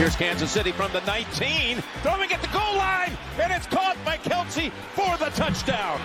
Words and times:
Here's 0.00 0.16
Kansas 0.16 0.50
City 0.50 0.72
from 0.72 0.90
the 0.92 1.02
19, 1.02 1.82
throwing 2.02 2.32
at 2.32 2.40
the 2.40 2.48
goal 2.48 2.74
line, 2.74 3.12
and 3.38 3.52
it's 3.52 3.66
caught 3.66 3.98
by 4.02 4.16
Kelce 4.16 4.72
for 4.94 5.18
the 5.18 5.30
touchdown. 5.32 6.00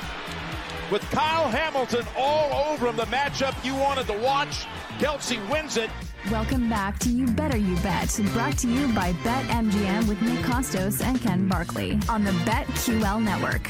With 0.91 1.01
Kyle 1.11 1.47
Hamilton 1.47 2.05
all 2.17 2.73
over 2.73 2.87
him, 2.87 2.97
the 2.97 3.05
matchup 3.05 3.55
you 3.63 3.73
wanted 3.73 4.05
to 4.07 4.17
watch, 4.19 4.65
Kelce 4.99 5.39
wins 5.49 5.77
it. 5.77 5.89
Welcome 6.29 6.67
back 6.69 6.99
to 6.99 7.09
You 7.09 7.25
Better 7.25 7.55
You 7.55 7.77
Bet, 7.77 8.19
brought 8.33 8.57
to 8.57 8.67
you 8.67 8.93
by 8.93 9.13
BetMGM 9.23 10.09
with 10.09 10.21
Nick 10.21 10.39
Kostos 10.39 11.01
and 11.01 11.21
Ken 11.21 11.47
Barkley 11.47 11.97
on 12.09 12.25
the 12.25 12.31
BetQL 12.31 13.23
network. 13.23 13.63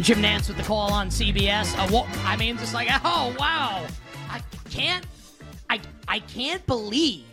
Jim 0.00 0.22
Nantz 0.22 0.46
with 0.46 0.58
the 0.58 0.62
call 0.62 0.92
on 0.92 1.08
CBS. 1.08 1.76
Uh, 1.76 1.88
well, 1.90 2.08
I 2.24 2.36
mean, 2.36 2.56
just 2.56 2.72
like, 2.72 2.86
oh 3.04 3.34
wow, 3.36 3.84
I 4.30 4.40
can't, 4.70 5.04
I 5.68 5.80
I 6.06 6.20
can't 6.20 6.64
believe 6.68 7.24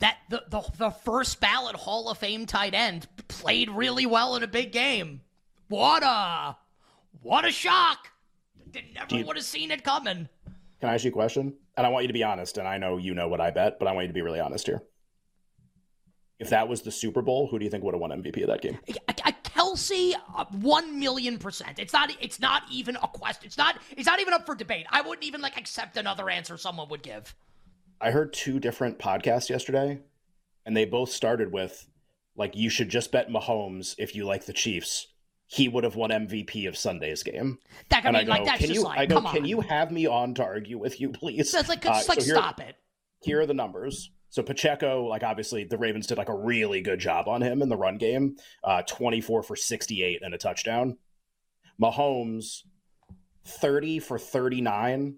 that 0.00 0.18
the, 0.28 0.42
the 0.48 0.62
the 0.76 0.90
first 0.90 1.40
ballot 1.40 1.76
Hall 1.76 2.10
of 2.10 2.18
Fame 2.18 2.46
tight 2.46 2.74
end 2.74 3.06
played 3.28 3.70
really 3.70 4.06
well 4.06 4.36
in 4.36 4.42
a 4.42 4.48
big 4.48 4.72
game. 4.72 5.20
What 5.68 6.02
a 6.02 6.56
what 7.22 7.44
a 7.44 7.52
shock! 7.52 8.08
Did 8.70 8.84
never 8.94 9.16
you, 9.16 9.24
would 9.24 9.36
have 9.36 9.44
seen 9.44 9.70
it 9.70 9.84
coming. 9.84 10.28
Can 10.80 10.88
I 10.88 10.94
ask 10.94 11.04
you 11.04 11.10
a 11.10 11.12
question? 11.12 11.54
And 11.76 11.86
I 11.86 11.90
want 11.90 12.04
you 12.04 12.08
to 12.08 12.14
be 12.14 12.24
honest. 12.24 12.58
And 12.58 12.66
I 12.66 12.78
know 12.78 12.96
you 12.96 13.14
know 13.14 13.28
what 13.28 13.40
I 13.40 13.50
bet, 13.50 13.78
but 13.78 13.88
I 13.88 13.92
want 13.92 14.04
you 14.04 14.08
to 14.08 14.14
be 14.14 14.22
really 14.22 14.40
honest 14.40 14.66
here. 14.66 14.82
If 16.38 16.50
that 16.50 16.68
was 16.68 16.82
the 16.82 16.90
Super 16.90 17.20
Bowl, 17.20 17.48
who 17.48 17.58
do 17.58 17.64
you 17.66 17.70
think 17.70 17.84
would 17.84 17.94
have 17.94 18.00
won 18.00 18.10
MVP 18.10 18.42
of 18.42 18.48
that 18.48 18.62
game? 18.62 18.78
Kelce, 19.60 20.14
uh, 20.36 20.44
one 20.60 20.98
million 20.98 21.38
percent. 21.38 21.78
It's 21.78 21.92
not. 21.92 22.10
It's 22.20 22.40
not 22.40 22.62
even 22.70 22.96
a 22.96 23.08
question. 23.08 23.46
It's 23.46 23.58
not. 23.58 23.78
It's 23.96 24.06
not 24.06 24.20
even 24.20 24.32
up 24.32 24.46
for 24.46 24.54
debate. 24.54 24.86
I 24.90 25.02
wouldn't 25.02 25.24
even 25.24 25.40
like 25.40 25.56
accept 25.56 25.96
another 25.96 26.30
answer 26.30 26.56
someone 26.56 26.88
would 26.88 27.02
give. 27.02 27.34
I 28.00 28.10
heard 28.10 28.32
two 28.32 28.58
different 28.60 28.98
podcasts 28.98 29.48
yesterday, 29.50 30.00
and 30.64 30.76
they 30.76 30.84
both 30.84 31.10
started 31.10 31.52
with 31.52 31.86
like 32.36 32.56
you 32.56 32.70
should 32.70 32.88
just 32.88 33.12
bet 33.12 33.28
Mahomes 33.28 33.94
if 33.98 34.14
you 34.14 34.24
like 34.24 34.46
the 34.46 34.52
Chiefs. 34.52 35.08
He 35.46 35.68
would 35.68 35.82
have 35.82 35.96
won 35.96 36.10
MVP 36.10 36.68
of 36.68 36.76
Sunday's 36.76 37.24
game. 37.24 37.58
That, 37.88 38.04
I 38.06 38.12
mean, 38.12 38.16
I 38.16 38.24
go, 38.24 38.30
like 38.30 38.44
that's 38.44 38.58
can 38.58 38.68
just 38.68 38.78
you, 38.78 38.84
like, 38.84 38.98
I 39.00 39.06
go, 39.06 39.16
come 39.16 39.32
can 39.32 39.42
on. 39.42 39.48
you 39.48 39.60
have 39.62 39.90
me 39.90 40.06
on 40.06 40.32
to 40.34 40.44
argue 40.44 40.78
with 40.78 41.00
you, 41.00 41.08
please? 41.10 41.50
That's 41.50 41.68
like, 41.68 41.82
just 41.82 42.08
Uh, 42.08 42.12
like 42.12 42.20
so 42.20 42.24
here- 42.26 42.36
stop 42.36 42.60
it. 42.60 42.76
Here 43.22 43.40
are 43.40 43.46
the 43.46 43.54
numbers. 43.54 44.10
So 44.30 44.44
Pacheco, 44.44 45.06
like 45.06 45.24
obviously 45.24 45.64
the 45.64 45.76
Ravens 45.76 46.06
did 46.06 46.16
like 46.18 46.28
a 46.28 46.34
really 46.36 46.80
good 46.82 47.00
job 47.00 47.26
on 47.26 47.42
him 47.42 47.62
in 47.62 47.68
the 47.68 47.76
run 47.76 47.98
game. 47.98 48.36
Uh, 48.62 48.82
24 48.82 49.42
for 49.42 49.56
68 49.56 50.22
and 50.22 50.32
a 50.32 50.38
touchdown. 50.38 50.98
Mahomes, 51.82 52.62
30 53.44 53.98
for 53.98 54.18
39. 54.20 55.16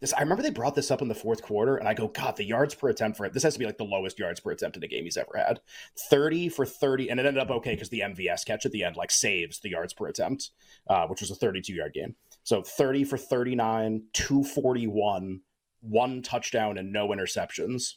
This 0.00 0.14
I 0.14 0.20
remember 0.20 0.42
they 0.42 0.50
brought 0.50 0.74
this 0.74 0.90
up 0.90 1.02
in 1.02 1.08
the 1.08 1.14
fourth 1.14 1.42
quarter, 1.42 1.76
and 1.76 1.86
I 1.86 1.92
go, 1.92 2.08
God, 2.08 2.36
the 2.36 2.44
yards 2.44 2.74
per 2.74 2.88
attempt 2.88 3.18
for 3.18 3.26
it. 3.26 3.34
This 3.34 3.42
has 3.42 3.52
to 3.52 3.58
be 3.58 3.66
like 3.66 3.76
the 3.76 3.84
lowest 3.84 4.18
yards 4.18 4.40
per 4.40 4.50
attempt 4.50 4.78
in 4.78 4.82
a 4.82 4.88
game 4.88 5.04
he's 5.04 5.18
ever 5.18 5.36
had. 5.36 5.60
30 6.08 6.48
for 6.48 6.64
30, 6.64 7.10
and 7.10 7.20
it 7.20 7.26
ended 7.26 7.42
up 7.42 7.50
okay 7.50 7.74
because 7.74 7.90
the 7.90 8.00
MVS 8.00 8.46
catch 8.46 8.64
at 8.64 8.72
the 8.72 8.82
end 8.82 8.96
like 8.96 9.10
saves 9.10 9.60
the 9.60 9.68
yards 9.68 9.92
per 9.92 10.06
attempt, 10.06 10.50
uh, 10.88 11.06
which 11.06 11.20
was 11.20 11.30
a 11.30 11.34
32 11.34 11.74
yard 11.74 11.92
game. 11.92 12.16
So 12.44 12.62
30 12.62 13.04
for 13.04 13.18
39, 13.18 14.04
241, 14.14 15.40
one 15.82 16.22
touchdown 16.22 16.78
and 16.78 16.92
no 16.92 17.08
interceptions. 17.08 17.96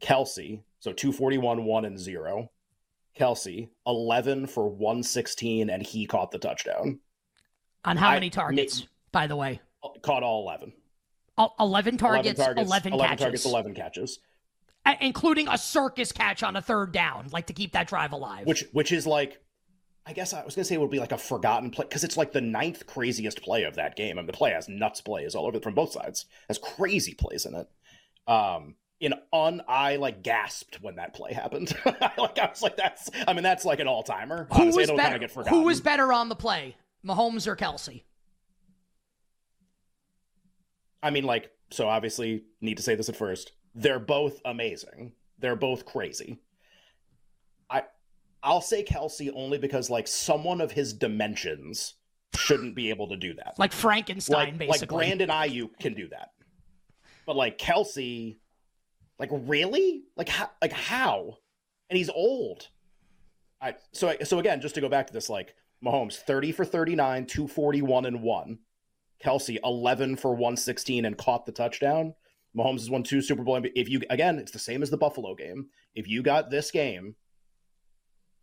Kelce, 0.00 0.62
so 0.78 0.92
241, 0.92 1.64
1 1.64 1.84
and 1.84 1.98
0. 1.98 2.50
Kelce, 3.18 3.68
11 3.84 4.46
for 4.46 4.68
116, 4.68 5.68
and 5.68 5.82
he 5.82 6.06
caught 6.06 6.30
the 6.30 6.38
touchdown. 6.38 7.00
On 7.84 7.96
how 7.96 8.10
I- 8.10 8.14
many 8.14 8.30
targets, 8.30 8.86
by 9.10 9.26
the 9.26 9.34
way? 9.34 9.60
Caught 10.02 10.22
all 10.22 10.42
11. 10.42 10.72
El- 11.38 11.54
11 11.60 11.96
targets, 11.98 12.38
11, 12.40 12.64
11 12.66 12.92
catches, 12.92 13.20
targets, 13.22 13.44
11 13.44 13.74
catches. 13.74 14.18
A- 14.86 14.96
including 15.00 15.48
a 15.48 15.56
circus 15.58 16.12
catch 16.12 16.42
on 16.42 16.56
a 16.56 16.62
third 16.62 16.92
down, 16.92 17.28
like 17.32 17.46
to 17.46 17.52
keep 17.52 17.72
that 17.72 17.88
drive 17.88 18.12
alive. 18.12 18.46
Which 18.46 18.64
which 18.72 18.92
is 18.92 19.06
like 19.06 19.40
I 20.06 20.12
guess 20.14 20.32
I 20.32 20.44
was 20.44 20.54
gonna 20.54 20.64
say 20.64 20.74
it 20.74 20.80
would 20.80 20.90
be 20.90 21.00
like 21.00 21.12
a 21.12 21.18
forgotten 21.18 21.70
play 21.70 21.84
because 21.84 22.02
it's 22.02 22.16
like 22.16 22.32
the 22.32 22.40
ninth 22.40 22.86
craziest 22.86 23.42
play 23.42 23.64
of 23.64 23.76
that 23.76 23.94
game. 23.94 24.18
I 24.18 24.22
mean 24.22 24.26
the 24.26 24.32
play 24.32 24.52
has 24.52 24.68
nuts 24.68 25.00
plays 25.00 25.34
all 25.34 25.46
over 25.46 25.60
from 25.60 25.74
both 25.74 25.92
sides. 25.92 26.24
Has 26.48 26.58
crazy 26.58 27.14
plays 27.14 27.44
in 27.44 27.54
it. 27.54 27.68
Um 28.26 28.76
in 29.00 29.14
un 29.32 29.62
I 29.68 29.96
like 29.96 30.22
gasped 30.22 30.82
when 30.82 30.96
that 30.96 31.14
play 31.14 31.34
happened. 31.34 31.76
like 31.84 32.38
I 32.38 32.46
was 32.48 32.62
like 32.62 32.76
that's 32.76 33.10
I 33.26 33.32
mean 33.34 33.42
that's 33.42 33.64
like 33.64 33.80
an 33.80 33.86
all 33.86 34.02
timer. 34.02 34.48
who 34.52 34.66
was 34.74 34.90
better? 34.90 35.18
kind 35.18 35.24
of. 35.24 35.46
Who 35.48 35.62
was 35.62 35.80
better 35.80 36.12
on 36.12 36.30
the 36.30 36.36
play, 36.36 36.76
Mahomes 37.06 37.46
or 37.46 37.54
Kelce? 37.54 38.02
I 41.02 41.10
mean, 41.10 41.24
like, 41.24 41.50
so 41.70 41.88
obviously 41.88 42.44
need 42.60 42.76
to 42.76 42.82
say 42.82 42.94
this 42.94 43.08
at 43.08 43.16
first. 43.16 43.52
They're 43.74 44.00
both 44.00 44.40
amazing. 44.44 45.12
They're 45.38 45.56
both 45.56 45.84
crazy. 45.84 46.40
I 47.70 47.84
I'll 48.42 48.60
say 48.60 48.84
Kelce 48.84 49.30
only 49.34 49.58
because 49.58 49.90
like 49.90 50.08
someone 50.08 50.60
of 50.60 50.72
his 50.72 50.92
dimensions 50.92 51.94
shouldn't 52.34 52.74
be 52.74 52.90
able 52.90 53.08
to 53.08 53.16
do 53.16 53.34
that. 53.34 53.54
Like 53.58 53.72
Frankenstein, 53.72 54.34
like, 54.34 54.58
basically. 54.58 54.78
like 54.78 54.88
Brandon 54.88 55.28
Aiyuk 55.28 55.78
can 55.78 55.94
do 55.94 56.08
that. 56.08 56.30
But 57.26 57.36
like 57.36 57.58
Kelce, 57.58 58.38
like 59.18 59.30
really? 59.32 60.04
Like 60.16 60.28
how 60.28 60.50
like 60.62 60.72
how? 60.72 61.38
And 61.90 61.96
he's 61.96 62.10
old. 62.10 62.68
I 63.60 63.74
so 63.92 64.14
so 64.24 64.38
again, 64.38 64.60
just 64.60 64.74
to 64.76 64.80
go 64.80 64.88
back 64.88 65.06
to 65.08 65.12
this, 65.12 65.28
like 65.28 65.54
Mahomes, 65.84 66.16
30 66.16 66.52
for 66.52 66.64
39, 66.64 67.26
241 67.26 68.06
and 68.06 68.22
1. 68.22 68.58
Kelce, 69.24 69.58
11 69.62 70.16
for 70.16 70.30
116 70.30 71.04
and 71.04 71.18
caught 71.18 71.46
the 71.46 71.52
touchdown. 71.52 72.14
Mahomes 72.56 72.80
has 72.80 72.90
won 72.90 73.02
two 73.02 73.20
Super 73.20 73.42
Bowl. 73.42 73.60
If 73.74 73.88
you 73.88 74.00
again, 74.10 74.38
it's 74.38 74.52
the 74.52 74.58
same 74.58 74.82
as 74.82 74.90
the 74.90 74.96
Buffalo 74.96 75.34
game. 75.34 75.66
If 75.94 76.08
you 76.08 76.22
got 76.22 76.50
this 76.50 76.70
game, 76.70 77.14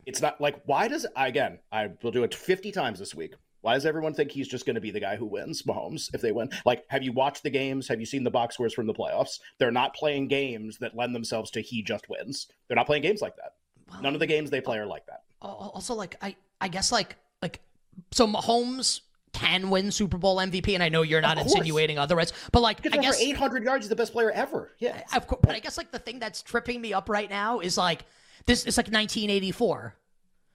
it's 0.06 0.22
not 0.22 0.40
like 0.40 0.62
why 0.66 0.88
does 0.88 1.06
again? 1.16 1.60
I 1.72 1.90
will 2.02 2.12
do 2.12 2.24
it 2.24 2.34
50 2.34 2.72
times 2.72 3.00
this 3.00 3.16
week. 3.16 3.34
Why 3.62 3.74
does 3.74 3.88
everyone 3.88 4.14
think 4.14 4.30
he's 4.30 4.48
just 4.48 4.68
going 4.68 4.76
to 4.76 4.82
be 4.82 4.92
the 4.92 5.00
guy 5.00 5.16
who 5.16 5.26
wins, 5.26 5.64
Mahomes, 5.64 6.14
if 6.14 6.22
they 6.22 6.32
win? 6.32 6.52
Like, 6.68 6.86
have 6.90 7.02
you 7.02 7.12
watched 7.12 7.42
the 7.42 7.50
games? 7.50 7.88
Have 7.88 8.00
you 8.00 8.06
seen 8.06 8.24
the 8.24 8.30
box 8.30 8.54
scores 8.54 8.76
from 8.76 8.86
the 8.86 8.94
playoffs? 8.94 9.40
They're 9.58 9.72
not 9.72 9.96
playing 9.96 10.28
games 10.28 10.78
that 10.82 10.96
lend 10.96 11.16
themselves 11.16 11.50
to 11.52 11.62
he 11.62 11.82
just 11.82 12.08
wins. 12.08 12.48
They're 12.68 12.76
not 12.76 12.86
playing 12.86 13.02
games 13.02 13.22
like 13.22 13.36
that. 13.38 13.54
None 14.04 14.14
of 14.14 14.20
the 14.20 14.28
games 14.28 14.52
they 14.52 14.62
play 14.62 14.78
are 14.78 14.86
like 14.86 15.08
that. 15.08 15.24
Also 15.42 15.96
like 15.96 16.16
I 16.22 16.36
I 16.62 16.68
guess 16.68 16.92
like 16.92 17.16
like 17.42 17.60
so 18.12 18.28
Mahomes 18.28 19.02
can 19.36 19.70
win 19.70 19.92
Super 19.92 20.18
Bowl 20.18 20.38
MVP, 20.38 20.74
and 20.74 20.82
I 20.82 20.90
know 20.90 21.02
you're 21.02 21.22
not 21.22 21.38
insinuating 21.38 22.00
otherwise, 22.00 22.32
but 22.52 22.62
like 22.62 22.86
I 22.94 22.98
guess 22.98 23.20
800 23.22 23.64
yards. 23.64 23.86
is 23.86 23.90
the 23.90 23.96
best 23.96 24.14
player 24.14 24.32
ever. 24.32 24.72
Yeah. 24.80 25.02
of 25.14 25.28
course, 25.28 25.42
but 25.44 25.56
I 25.56 25.60
guess 25.60 25.78
like 25.78 25.92
the 25.92 26.00
thing 26.00 26.20
that's 26.20 26.42
tripping 26.42 26.80
me 26.80 26.94
up 26.94 27.10
right 27.10 27.30
now 27.30 27.60
is 27.60 27.78
like 27.78 28.06
this 28.46 28.66
is 28.66 28.78
like 28.78 28.86
1984. 28.88 29.96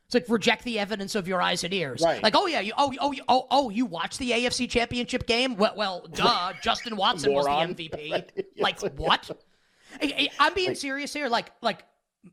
It's 0.06 0.14
like 0.14 0.24
reject 0.28 0.64
the 0.64 0.78
evidence 0.80 1.14
of 1.14 1.28
your 1.28 1.40
eyes 1.40 1.62
and 1.62 1.72
ears. 1.72 2.02
Right. 2.02 2.22
Like, 2.22 2.34
oh 2.36 2.46
yeah, 2.46 2.60
you 2.60 2.72
oh 2.76 2.92
oh 3.00 3.12
you- 3.12 3.22
oh 3.28 3.46
oh 3.50 3.70
you 3.70 3.86
watched 3.86 4.18
the 4.18 4.32
AFC 4.32 4.68
Championship 4.68 5.26
game? 5.26 5.56
Well, 5.56 5.74
well, 5.76 6.06
duh. 6.12 6.52
Justin 6.62 6.96
Watson 6.96 7.32
was 7.32 7.46
the 7.46 7.50
MVP. 7.52 8.10
Right. 8.10 8.46
Like 8.58 8.80
what? 8.98 9.30
I, 10.02 10.28
am 10.38 10.54
being 10.54 10.74
serious 10.74 11.12
here. 11.12 11.28
Like 11.28 11.52
like 11.62 11.84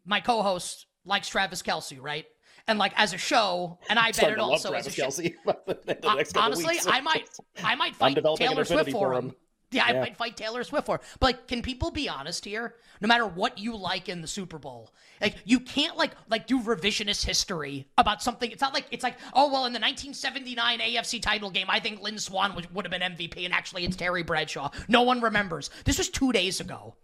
my 0.05 0.21
co-host 0.21 0.87
likes 1.05 1.27
Travis 1.27 1.61
Kelce, 1.61 2.01
right? 2.01 2.25
And 2.67 2.79
like 2.79 2.93
as 2.97 3.13
a 3.13 3.17
show, 3.17 3.77
and 3.89 3.97
I 3.97 4.07
bet 4.07 4.15
Starting 4.15 4.39
it 4.39 4.41
also 4.41 4.73
as 4.73 4.87
a 4.87 4.91
show. 4.91 5.07
Kelce. 5.07 5.33
the 5.45 6.15
next 6.15 6.33
couple 6.33 6.41
Honestly, 6.41 6.75
weeks. 6.75 6.87
I 6.87 7.01
might 7.01 7.29
I 7.63 7.75
might 7.75 7.95
fight 7.95 8.17
Taylor 8.37 8.65
Swift 8.65 8.91
for 8.91 9.13
him. 9.13 9.29
him. 9.29 9.35
Yeah, 9.69 9.83
I 9.83 9.93
might 9.99 10.15
fight 10.15 10.37
Taylor 10.37 10.63
Swift 10.63 10.85
for. 10.85 10.95
Him. 10.95 11.01
But 11.19 11.27
like, 11.27 11.47
can 11.47 11.61
people 11.61 11.91
be 11.91 12.07
honest 12.07 12.45
here? 12.45 12.75
No 13.01 13.07
matter 13.07 13.27
what 13.27 13.57
you 13.57 13.75
like 13.75 14.07
in 14.07 14.21
the 14.21 14.27
Super 14.27 14.57
Bowl, 14.57 14.93
like 15.21 15.35
you 15.43 15.59
can't 15.59 15.97
like 15.97 16.11
like 16.29 16.47
do 16.47 16.61
revisionist 16.61 17.25
history 17.25 17.87
about 17.97 18.23
something. 18.23 18.49
It's 18.49 18.61
not 18.61 18.73
like 18.73 18.85
it's 18.91 19.03
like 19.03 19.17
oh 19.33 19.51
well, 19.51 19.65
in 19.65 19.73
the 19.73 19.79
1979 19.79 20.79
AFC 20.79 21.21
title 21.21 21.51
game, 21.51 21.67
I 21.69 21.79
think 21.79 22.01
Lynn 22.01 22.17
Swann 22.17 22.55
would, 22.55 22.73
would 22.73 22.85
have 22.85 22.91
been 22.91 23.01
MVP, 23.01 23.43
and 23.43 23.53
actually 23.53 23.83
it's 23.83 23.95
Terry 23.95 24.23
Bradshaw. 24.23 24.71
No 24.87 25.01
one 25.01 25.19
remembers. 25.19 25.69
This 25.83 25.97
was 25.97 26.09
two 26.09 26.31
days 26.31 26.59
ago. 26.59 26.95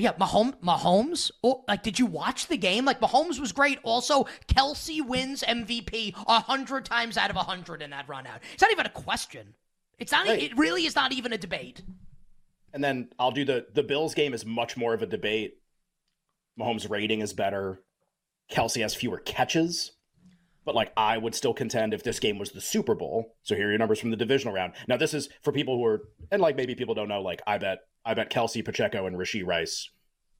Yeah, 0.00 0.12
Mahomes. 0.14 0.58
Mahomes. 0.60 1.30
Oh, 1.42 1.64
like, 1.68 1.82
did 1.82 1.98
you 1.98 2.06
watch 2.06 2.46
the 2.46 2.56
game? 2.56 2.84
Like, 2.84 3.00
Mahomes 3.00 3.38
was 3.38 3.52
great. 3.52 3.78
Also, 3.82 4.26
Kelce 4.48 5.04
wins 5.04 5.42
MVP 5.42 6.14
a 6.26 6.40
hundred 6.40 6.84
times 6.84 7.16
out 7.16 7.30
of 7.30 7.36
a 7.36 7.42
hundred 7.42 7.82
in 7.82 7.90
that 7.90 8.08
run 8.08 8.26
out. 8.26 8.40
It's 8.52 8.62
not 8.62 8.72
even 8.72 8.86
a 8.86 8.90
question. 8.90 9.54
It's 9.98 10.12
not. 10.12 10.26
Right. 10.26 10.42
It 10.42 10.56
really 10.56 10.86
is 10.86 10.94
not 10.94 11.12
even 11.12 11.32
a 11.32 11.38
debate. 11.38 11.82
And 12.72 12.82
then 12.82 13.10
I'll 13.18 13.32
do 13.32 13.44
the 13.44 13.66
the 13.74 13.82
Bills 13.82 14.14
game 14.14 14.32
is 14.32 14.46
much 14.46 14.76
more 14.76 14.94
of 14.94 15.02
a 15.02 15.06
debate. 15.06 15.58
Mahomes' 16.58 16.88
rating 16.88 17.20
is 17.20 17.32
better. 17.32 17.82
Kelce 18.50 18.80
has 18.82 18.94
fewer 18.94 19.18
catches. 19.18 19.92
But 20.64 20.74
like 20.74 20.92
I 20.96 21.18
would 21.18 21.34
still 21.34 21.54
contend 21.54 21.94
if 21.94 22.02
this 22.02 22.20
game 22.20 22.38
was 22.38 22.52
the 22.52 22.60
Super 22.60 22.94
Bowl. 22.94 23.34
So 23.42 23.54
here 23.54 23.66
are 23.66 23.70
your 23.70 23.78
numbers 23.78 23.98
from 23.98 24.10
the 24.10 24.16
divisional 24.16 24.54
round. 24.54 24.74
Now 24.88 24.96
this 24.96 25.14
is 25.14 25.28
for 25.42 25.52
people 25.52 25.76
who 25.76 25.84
are 25.84 26.02
and 26.30 26.40
like 26.40 26.56
maybe 26.56 26.74
people 26.74 26.94
don't 26.94 27.08
know, 27.08 27.22
like 27.22 27.40
I 27.46 27.58
bet 27.58 27.80
I 28.04 28.14
bet 28.14 28.30
Kelce, 28.30 28.64
Pacheco, 28.64 29.06
and 29.06 29.16
Rasheed 29.16 29.46
Rice 29.46 29.90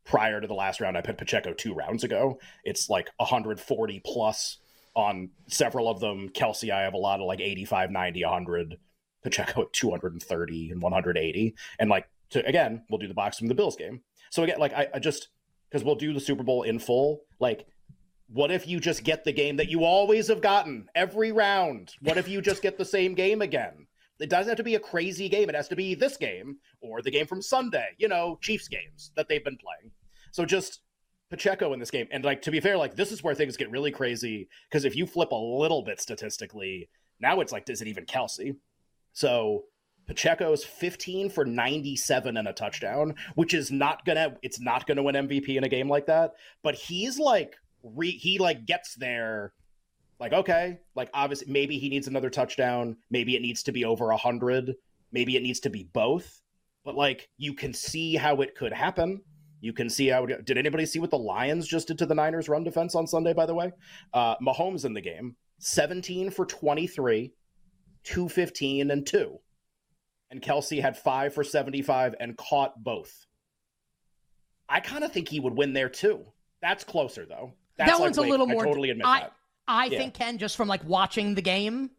prior 0.04 0.40
to 0.40 0.46
the 0.46 0.54
last 0.54 0.80
round. 0.80 0.96
I 0.96 1.02
bet 1.02 1.18
Pacheco 1.18 1.52
two 1.52 1.74
rounds 1.74 2.04
ago. 2.04 2.38
It's 2.64 2.88
like 2.88 3.10
140 3.18 4.00
plus 4.04 4.58
on 4.94 5.30
several 5.46 5.88
of 5.88 6.00
them. 6.00 6.30
Kelce, 6.30 6.70
I 6.70 6.82
have 6.82 6.94
a 6.94 6.98
lot 6.98 7.20
of 7.20 7.26
like 7.26 7.40
85, 7.40 7.90
90, 7.90 8.24
100. 8.24 8.78
Pacheco 9.22 9.62
at 9.62 9.72
230 9.72 10.70
and 10.70 10.82
180. 10.82 11.54
And 11.78 11.90
like 11.90 12.08
to 12.30 12.44
again, 12.46 12.82
we'll 12.88 12.98
do 12.98 13.08
the 13.08 13.14
box 13.14 13.38
from 13.38 13.48
the 13.48 13.54
Bills 13.54 13.76
game. 13.76 14.02
So 14.30 14.42
again, 14.42 14.58
like 14.58 14.72
I, 14.72 14.88
I 14.94 14.98
just 14.98 15.28
because 15.70 15.84
we'll 15.84 15.94
do 15.94 16.12
the 16.12 16.20
Super 16.20 16.42
Bowl 16.42 16.62
in 16.62 16.78
full. 16.78 17.22
Like, 17.38 17.66
what 18.28 18.50
if 18.50 18.66
you 18.66 18.80
just 18.80 19.04
get 19.04 19.24
the 19.24 19.32
game 19.32 19.56
that 19.56 19.68
you 19.68 19.84
always 19.84 20.28
have 20.28 20.40
gotten 20.40 20.88
every 20.94 21.32
round? 21.32 21.94
What 22.00 22.16
if 22.16 22.28
you 22.28 22.40
just 22.40 22.62
get 22.62 22.78
the 22.78 22.84
same 22.84 23.14
game 23.14 23.42
again? 23.42 23.86
It 24.20 24.28
doesn't 24.28 24.50
have 24.50 24.58
to 24.58 24.62
be 24.62 24.74
a 24.74 24.80
crazy 24.80 25.28
game. 25.28 25.48
It 25.48 25.54
has 25.54 25.68
to 25.68 25.76
be 25.76 25.94
this 25.94 26.16
game 26.16 26.58
or 26.80 27.02
the 27.02 27.10
game 27.10 27.26
from 27.26 27.42
Sunday, 27.42 27.88
you 27.98 28.08
know, 28.08 28.38
Chiefs 28.40 28.68
games 28.68 29.12
that 29.16 29.28
they've 29.28 29.44
been 29.44 29.56
playing. 29.56 29.92
So 30.32 30.44
just 30.44 30.80
Pacheco 31.30 31.72
in 31.72 31.80
this 31.80 31.90
game. 31.90 32.08
And 32.10 32.24
like 32.24 32.42
to 32.42 32.50
be 32.50 32.60
fair, 32.60 32.76
like 32.76 32.96
this 32.96 33.12
is 33.12 33.22
where 33.22 33.34
things 33.34 33.56
get 33.56 33.70
really 33.70 33.90
crazy 33.90 34.48
because 34.68 34.84
if 34.84 34.96
you 34.96 35.06
flip 35.06 35.30
a 35.30 35.36
little 35.36 35.82
bit 35.82 36.00
statistically, 36.00 36.88
now 37.20 37.40
it's 37.40 37.52
like, 37.52 37.68
is 37.70 37.80
it 37.80 37.88
even 37.88 38.04
Kelce? 38.04 38.56
So 39.12 39.64
Pacheco's 40.06 40.64
15 40.64 41.30
for 41.30 41.44
97 41.44 42.36
and 42.36 42.48
a 42.48 42.52
touchdown, 42.52 43.14
which 43.36 43.54
is 43.54 43.70
not 43.70 44.04
gonna 44.04 44.36
it's 44.42 44.60
not 44.60 44.86
gonna 44.86 45.02
win 45.02 45.14
MVP 45.14 45.56
in 45.56 45.64
a 45.64 45.68
game 45.68 45.88
like 45.88 46.06
that. 46.06 46.32
But 46.62 46.74
he's 46.74 47.18
like 47.18 47.56
re, 47.82 48.10
he 48.10 48.38
like 48.38 48.66
gets 48.66 48.94
there 48.94 49.52
like 50.20 50.32
okay, 50.32 50.78
like 50.94 51.10
obviously 51.14 51.50
maybe 51.50 51.78
he 51.78 51.88
needs 51.88 52.06
another 52.06 52.30
touchdown, 52.30 52.96
maybe 53.10 53.34
it 53.34 53.42
needs 53.42 53.62
to 53.64 53.72
be 53.72 53.84
over 53.84 54.10
a 54.10 54.16
hundred, 54.16 54.74
maybe 55.12 55.36
it 55.36 55.42
needs 55.42 55.60
to 55.60 55.70
be 55.70 55.84
both. 55.92 56.40
But 56.84 56.94
like 56.94 57.28
you 57.38 57.54
can 57.54 57.72
see 57.74 58.14
how 58.16 58.40
it 58.42 58.54
could 58.54 58.72
happen. 58.72 59.22
You 59.62 59.72
can 59.72 59.90
see 59.90 60.08
how 60.08 60.24
it, 60.24 60.44
did 60.46 60.56
anybody 60.56 60.86
see 60.86 61.00
what 61.00 61.10
the 61.10 61.18
Lions 61.18 61.66
just 61.66 61.88
did 61.88 61.98
to 61.98 62.06
the 62.06 62.14
Niners 62.14 62.48
run 62.48 62.64
defense 62.64 62.94
on 62.94 63.06
Sunday, 63.06 63.32
by 63.32 63.46
the 63.46 63.54
way? 63.54 63.72
Uh 64.14 64.36
Mahomes 64.36 64.84
in 64.84 64.94
the 64.94 65.00
game, 65.00 65.36
17 65.58 66.30
for 66.30 66.46
23, 66.46 67.32
215 68.04 68.90
and 68.90 69.06
2 69.06 69.38
and 70.30 70.40
Kelce 70.40 70.80
had 70.80 70.96
five 70.96 71.34
for 71.34 71.44
75 71.44 72.14
and 72.20 72.36
caught 72.36 72.82
both. 72.82 73.26
I 74.68 74.80
kind 74.80 75.02
of 75.02 75.12
think 75.12 75.28
he 75.28 75.40
would 75.40 75.56
win 75.56 75.72
there 75.72 75.88
too. 75.88 76.24
That's 76.62 76.84
closer 76.84 77.26
though. 77.26 77.54
That's 77.76 77.90
that 77.90 77.94
like, 77.94 78.02
one's 78.02 78.18
a 78.18 78.22
wait, 78.22 78.30
little 78.30 78.50
I 78.50 78.54
totally 78.54 78.90
admit 78.90 79.06
I, 79.06 79.20
that. 79.20 79.32
I 79.70 79.86
Yeah. 79.86 79.98
think 79.98 80.14
Ken, 80.14 80.38
just 80.38 80.56
from 80.56 80.68
like 80.68 80.84
watching 80.84 81.34
the 81.34 81.42
game, 81.42 81.90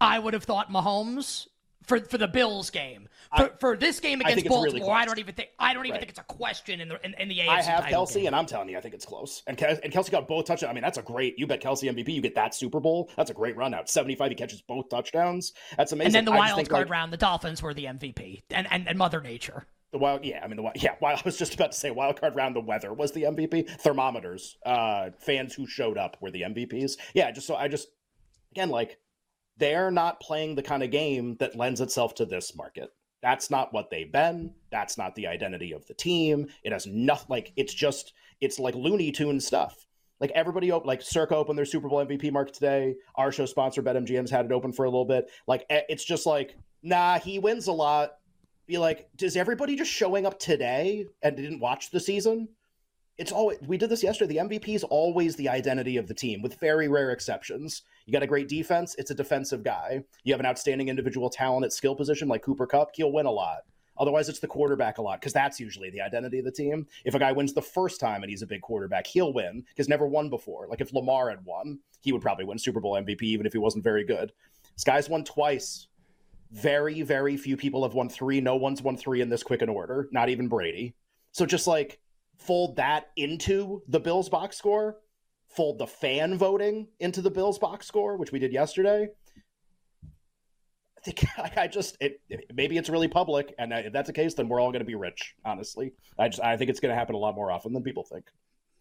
I 0.00 0.18
would 0.18 0.32
have 0.34 0.44
thought 0.44 0.70
Mahomes 0.70 1.46
for 1.86 1.98
for 2.00 2.18
the 2.18 2.28
Bills 2.28 2.70
game. 2.70 3.08
For, 3.36 3.50
for 3.60 3.76
this 3.76 4.00
game 4.00 4.20
against 4.20 4.38
it's 4.44 4.48
really 4.50 4.70
Baltimore, 4.80 4.96
I 4.96 5.04
don't 5.04 5.18
even 5.20 5.34
think 5.36 5.50
I 5.58 5.72
don't 5.72 5.84
even 5.86 5.92
Right. 5.92 6.00
think 6.00 6.10
it's 6.10 6.18
a 6.18 6.24
question 6.24 6.80
in 6.80 6.88
the 6.88 7.04
in, 7.04 7.14
in 7.18 7.28
the 7.28 7.38
AFC 7.38 7.48
I 7.48 7.62
have 7.62 7.84
Kelce, 7.84 8.14
game. 8.14 8.26
and 8.26 8.34
I'm 8.36 8.46
telling 8.46 8.68
you, 8.68 8.76
I 8.76 8.80
think 8.80 8.92
it's 8.94 9.04
close. 9.04 9.42
And 9.46 9.60
and 9.62 9.92
Kelce 9.92 10.10
got 10.10 10.26
both 10.26 10.46
touchdowns. 10.46 10.70
I 10.70 10.74
mean, 10.74 10.82
that's 10.82 10.98
a 10.98 11.02
great. 11.02 11.38
You 11.38 11.46
bet 11.46 11.60
Kelce 11.62 11.88
MVP, 11.88 12.08
you 12.12 12.22
get 12.22 12.34
that 12.34 12.54
Super 12.54 12.80
Bowl. 12.80 13.08
That's 13.16 13.30
a 13.30 13.34
great 13.34 13.56
run 13.56 13.72
out. 13.74 13.88
75, 13.88 14.30
he 14.30 14.34
catches 14.34 14.62
both 14.62 14.88
touchdowns. 14.88 15.52
That's 15.76 15.92
amazing. 15.92 16.06
and 16.06 16.14
then 16.14 16.24
the 16.24 16.32
I 16.32 16.38
wild 16.54 16.68
card 16.68 16.86
like, 16.86 16.90
round, 16.90 17.12
the 17.12 17.16
Dolphins 17.18 17.62
were 17.62 17.72
the 17.74 17.84
MVP, 17.84 18.42
and 18.50 18.66
and, 18.70 18.88
and 18.88 18.98
Mother 18.98 19.20
Nature. 19.20 19.64
The 19.92 19.98
wild, 19.98 20.24
yeah, 20.24 20.40
I 20.42 20.46
mean 20.46 20.56
the 20.56 20.62
wild, 20.62 20.76
yeah. 20.82 20.94
Wild, 21.00 21.18
I 21.18 21.22
was 21.24 21.36
just 21.36 21.54
about 21.54 21.72
to 21.72 21.78
say 21.78 21.90
wild 21.90 22.20
card 22.20 22.36
round. 22.36 22.54
The 22.54 22.60
weather 22.60 22.92
was 22.92 23.12
the 23.12 23.24
MVP. 23.24 23.68
Thermometers, 23.80 24.56
uh, 24.64 25.10
fans 25.18 25.54
who 25.54 25.66
showed 25.66 25.98
up 25.98 26.16
were 26.20 26.30
the 26.30 26.42
MVPs. 26.42 26.92
Yeah, 27.14 27.30
just 27.30 27.46
so 27.46 27.56
I 27.56 27.68
just 27.68 27.88
again 28.52 28.70
like 28.70 28.98
they're 29.56 29.90
not 29.90 30.20
playing 30.20 30.54
the 30.54 30.62
kind 30.62 30.82
of 30.82 30.90
game 30.90 31.36
that 31.38 31.56
lends 31.56 31.80
itself 31.80 32.14
to 32.16 32.24
this 32.24 32.56
market. 32.56 32.90
That's 33.22 33.50
not 33.50 33.72
what 33.72 33.90
they've 33.90 34.10
been. 34.10 34.54
That's 34.70 34.96
not 34.96 35.14
the 35.14 35.26
identity 35.26 35.72
of 35.72 35.86
the 35.86 35.94
team. 35.94 36.46
It 36.64 36.72
has 36.72 36.86
nothing. 36.86 37.26
Like 37.28 37.52
it's 37.56 37.74
just 37.74 38.14
it's 38.40 38.58
like 38.58 38.74
Looney 38.74 39.12
Tune 39.12 39.40
stuff. 39.40 39.86
Like 40.20 40.30
everybody, 40.32 40.70
op- 40.70 40.86
like 40.86 41.02
Circa 41.02 41.34
opened 41.34 41.58
their 41.58 41.64
Super 41.64 41.88
Bowl 41.88 42.04
MVP 42.04 42.30
market 42.30 42.54
today. 42.54 42.94
Our 43.14 43.32
show 43.32 43.46
sponsor 43.46 43.82
BetMGM's 43.82 44.30
had 44.30 44.44
it 44.44 44.52
open 44.52 44.72
for 44.72 44.84
a 44.84 44.88
little 44.88 45.04
bit. 45.04 45.30
Like 45.46 45.66
it's 45.68 46.04
just 46.04 46.26
like, 46.26 46.56
nah, 46.82 47.18
he 47.18 47.38
wins 47.38 47.66
a 47.66 47.72
lot 47.72 48.12
be 48.70 48.78
like, 48.78 49.08
does 49.16 49.36
everybody 49.36 49.76
just 49.76 49.90
showing 49.90 50.24
up 50.24 50.38
today 50.38 51.06
and 51.22 51.36
didn't 51.36 51.60
watch 51.60 51.90
the 51.90 52.00
season? 52.00 52.48
It's 53.18 53.32
always 53.32 53.58
we 53.66 53.76
did 53.76 53.90
this 53.90 54.02
yesterday. 54.02 54.34
The 54.34 54.48
MVP 54.48 54.74
is 54.74 54.84
always 54.84 55.36
the 55.36 55.48
identity 55.48 55.98
of 55.98 56.06
the 56.06 56.14
team, 56.14 56.40
with 56.40 56.58
very 56.58 56.88
rare 56.88 57.10
exceptions. 57.10 57.82
You 58.06 58.12
got 58.12 58.22
a 58.22 58.26
great 58.26 58.48
defense, 58.48 58.94
it's 58.96 59.10
a 59.10 59.14
defensive 59.14 59.62
guy. 59.62 60.04
You 60.24 60.32
have 60.32 60.40
an 60.40 60.46
outstanding 60.46 60.88
individual 60.88 61.28
talent 61.28 61.66
at 61.66 61.72
skill 61.72 61.94
position 61.94 62.28
like 62.28 62.42
Cooper 62.42 62.66
Kupp, 62.66 62.90
he'll 62.94 63.12
win 63.12 63.26
a 63.26 63.30
lot. 63.30 63.58
Otherwise, 63.98 64.30
it's 64.30 64.38
the 64.38 64.46
quarterback 64.46 64.96
a 64.96 65.02
lot 65.02 65.20
because 65.20 65.34
that's 65.34 65.60
usually 65.60 65.90
the 65.90 66.00
identity 66.00 66.38
of 66.38 66.46
the 66.46 66.50
team. 66.50 66.86
If 67.04 67.14
a 67.14 67.18
guy 67.18 67.32
wins 67.32 67.52
the 67.52 67.60
first 67.60 68.00
time 68.00 68.22
and 68.22 68.30
he's 68.30 68.40
a 68.40 68.46
big 68.46 68.62
quarterback, 68.62 69.06
he'll 69.06 69.34
win 69.34 69.64
because 69.68 69.88
never 69.88 70.06
won 70.06 70.30
before. 70.30 70.66
Like 70.68 70.80
if 70.80 70.94
Lamar 70.94 71.28
had 71.28 71.44
won, 71.44 71.80
he 72.00 72.12
would 72.12 72.22
probably 72.22 72.46
win 72.46 72.58
Super 72.58 72.80
Bowl 72.80 72.94
MVP 72.94 73.22
even 73.22 73.44
if 73.44 73.52
he 73.52 73.58
wasn't 73.58 73.84
very 73.84 74.04
good. 74.04 74.32
This 74.74 74.84
guy's 74.84 75.10
won 75.10 75.24
twice 75.24 75.88
very, 76.52 77.02
very 77.02 77.36
few 77.36 77.56
people 77.56 77.82
have 77.82 77.94
won 77.94 78.08
three. 78.08 78.40
No 78.40 78.56
one's 78.56 78.82
won 78.82 78.96
three 78.96 79.20
in 79.20 79.28
this 79.28 79.42
quick 79.42 79.62
in 79.62 79.68
order, 79.68 80.08
not 80.12 80.28
even 80.28 80.48
Brady. 80.48 80.94
So 81.32 81.46
just 81.46 81.66
like 81.66 82.00
fold 82.38 82.76
that 82.76 83.10
into 83.16 83.82
the 83.88 84.00
Bills 84.00 84.28
box 84.28 84.56
score, 84.56 84.98
fold 85.48 85.78
the 85.78 85.86
fan 85.86 86.36
voting 86.36 86.88
into 86.98 87.22
the 87.22 87.30
Bills 87.30 87.58
box 87.58 87.86
score, 87.86 88.16
which 88.16 88.32
we 88.32 88.38
did 88.38 88.52
yesterday. 88.52 89.08
I 90.98 91.00
think 91.04 91.24
I 91.56 91.66
just 91.66 91.96
it 92.00 92.20
maybe 92.52 92.76
it's 92.76 92.90
really 92.90 93.08
public, 93.08 93.54
and 93.58 93.72
uh, 93.72 93.76
if 93.76 93.92
that's 93.92 94.08
the 94.08 94.12
case, 94.12 94.34
then 94.34 94.48
we're 94.48 94.60
all 94.60 94.70
going 94.70 94.80
to 94.80 94.86
be 94.86 94.96
rich. 94.96 95.34
Honestly, 95.44 95.92
I 96.18 96.28
just 96.28 96.42
I 96.42 96.56
think 96.56 96.68
it's 96.68 96.80
going 96.80 96.90
to 96.90 96.98
happen 96.98 97.14
a 97.14 97.18
lot 97.18 97.34
more 97.34 97.50
often 97.50 97.72
than 97.72 97.82
people 97.82 98.04
think. 98.04 98.26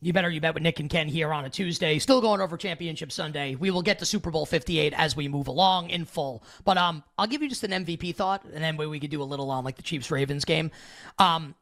You 0.01 0.13
better 0.13 0.29
you 0.29 0.39
bet 0.39 0.53
with 0.53 0.63
Nick 0.63 0.79
and 0.79 0.89
Ken 0.89 1.08
here 1.08 1.34
on 1.34 1.44
a 1.44 1.50
Tuesday. 1.50 2.00
Still 2.00 2.22
going 2.22 2.39
over 2.39 2.56
Championship 2.56 3.12
Sunday. 3.12 3.56
We 3.56 3.70
will 3.70 3.82
get 3.82 4.00
to 4.00 4.06
Super 4.06 4.32
Bowl 4.32 4.46
58 4.46 4.94
as 4.96 5.15
we 5.15 5.27
move 5.27 5.48
along 5.48 5.89
in 5.89 6.06
full. 6.06 6.44
But 6.63 6.77
um, 6.77 7.03
I'll 7.18 7.27
give 7.27 7.41
you 7.41 7.50
just 7.50 7.63
an 7.65 7.72
MVP 7.72 8.15
thought, 8.15 8.46
and 8.46 8.63
then 8.63 8.77
we 8.77 9.00
could 9.00 9.10
do 9.10 9.22
a 9.22 9.25
little 9.25 9.51
on 9.51 9.65
like 9.65 9.75
the 9.75 9.84
Chiefs 9.84 10.10
Ravens 10.10 10.46
game. 10.46 10.72
Um, 11.18 11.56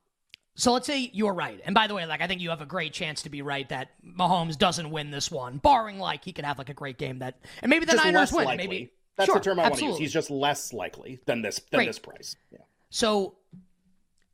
so 0.56 0.72
let's 0.74 0.86
say 0.86 1.10
you're 1.14 1.34
right. 1.34 1.60
And 1.66 1.74
by 1.74 1.88
the 1.88 1.96
way, 1.96 2.06
like 2.06 2.22
I 2.22 2.28
think 2.28 2.42
you 2.42 2.50
have 2.52 2.62
a 2.62 2.66
great 2.66 2.94
chance 2.94 3.24
to 3.24 3.30
be 3.30 3.42
right 3.42 3.68
that 3.70 3.90
Mahomes 4.06 4.58
doesn't 4.58 4.90
win 4.90 5.10
this 5.10 5.32
one, 5.32 5.58
barring 5.58 5.98
like 5.98 6.24
he 6.24 6.32
could 6.32 6.46
have 6.46 6.60
like 6.60 6.70
a 6.70 6.76
great 6.76 6.98
game 6.98 7.20
that, 7.20 7.40
and 7.62 7.70
maybe 7.70 7.86
the 7.86 7.94
just 7.94 8.06
Niners 8.06 8.32
win. 8.32 8.46
likely. 8.46 8.68
Maybe 8.68 8.94
that's 9.18 9.28
sure, 9.28 9.36
the 9.36 9.42
term 9.42 9.60
I 9.60 9.64
want 9.64 9.76
to 9.76 9.86
use. 9.86 9.98
He's 9.98 10.14
just 10.14 10.30
less 10.30 10.74
likely 10.74 11.20
than 11.26 11.42
this 11.42 11.60
than 11.72 11.86
this 11.86 11.98
price. 12.00 12.36
Yeah. 12.52 12.60
So 12.90 13.36